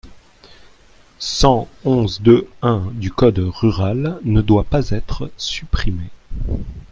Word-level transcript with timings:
cent 1.19 1.67
onze-deux-un 1.85 2.87
du 2.95 3.11
code 3.11 3.37
rural 3.37 4.19
ne 4.23 4.41
doit 4.41 4.63
pas 4.63 4.89
être 4.89 5.29
supprimé. 5.37 6.09